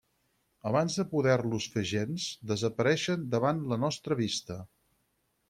[0.69, 4.61] Abans de poder-los fer gens, desapareixen davant la nostra vista.